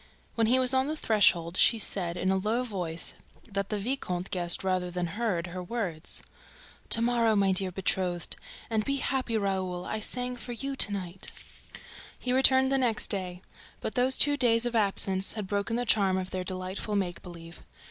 When 0.33 0.47
he 0.47 0.57
was 0.57 0.73
on 0.73 0.87
the 0.87 0.95
threshold, 0.97 1.57
she 1.57 1.77
said, 1.77 2.17
in 2.17 2.29
so 2.29 2.37
low 2.37 2.61
a 2.61 2.63
voice 2.63 3.13
that 3.47 3.69
the 3.69 3.77
viscount 3.77 4.31
guessed 4.31 4.63
rather 4.63 4.89
than 4.89 5.05
heard 5.05 5.45
her 5.45 5.61
words: 5.61 6.23
"To 6.89 7.03
morrow, 7.03 7.35
my 7.35 7.51
dear 7.51 7.71
betrothed! 7.71 8.35
And 8.67 8.83
be 8.83 8.95
happy, 8.95 9.37
Raoul: 9.37 9.85
I 9.85 9.99
sang 9.99 10.37
for 10.37 10.53
you 10.53 10.75
to 10.75 10.91
night!" 10.91 11.29
He 12.19 12.33
returned 12.33 12.71
the 12.71 12.79
next 12.79 13.09
day. 13.09 13.43
But 13.79 13.93
those 13.93 14.17
two 14.17 14.37
days 14.37 14.65
of 14.65 14.75
absence 14.75 15.33
had 15.33 15.45
broken 15.45 15.75
the 15.75 15.85
charm 15.85 16.17
of 16.17 16.31
their 16.31 16.43
delightful 16.43 16.95
make 16.95 17.21
believe. 17.21 17.61